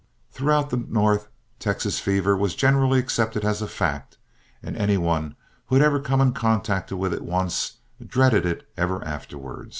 [0.31, 1.27] Throughout the North,
[1.59, 4.17] Texas fever was generally accepted as a fact,
[4.63, 5.35] and any one
[5.67, 7.73] who had ever come in contact with it once,
[8.07, 9.69] dreaded it ever afterward.